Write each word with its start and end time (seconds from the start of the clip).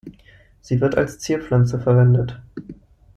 Sie 0.61 0.81
wird 0.81 0.97
als 0.97 1.19
Zierpflanze 1.19 1.79
verwendet. 1.79 2.41